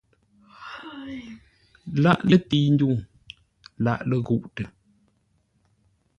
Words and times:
Lâʼ 2.03 2.19
lətəi-ndwuŋ, 2.29 2.97
lâʼ 3.83 3.99
ləghûʼtə. 4.09 4.63